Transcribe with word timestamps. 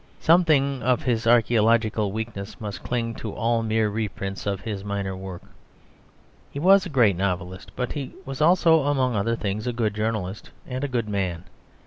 Something 0.19 0.81
of 0.81 1.05
this 1.05 1.27
archæological 1.27 2.11
weakness 2.11 2.59
must 2.59 2.81
cling 2.81 3.13
to 3.17 3.33
all 3.35 3.61
mere 3.61 3.87
reprints 3.87 4.47
of 4.47 4.61
his 4.61 4.83
minor 4.83 5.15
work. 5.15 5.43
He 6.49 6.57
was 6.59 6.87
a 6.87 6.89
great 6.89 7.15
novelist; 7.15 7.71
but 7.75 7.91
he 7.93 8.15
was 8.25 8.41
also, 8.41 8.81
among 8.85 9.15
other 9.15 9.35
things, 9.35 9.67
a 9.67 9.73
good 9.73 9.93
journalist 9.93 10.49
and 10.65 10.83
a 10.83 10.87
good 10.87 11.07
man. 11.07 11.43